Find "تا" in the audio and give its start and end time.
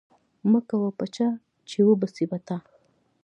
2.47-2.57